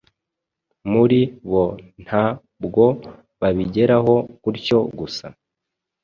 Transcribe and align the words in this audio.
muri 0.91 1.19
bo 1.49 1.65
nta 2.03 2.25
bwo 2.63 2.87
babigeraho 3.39 4.15
gutyo 4.43 4.79
gusa 4.99 5.25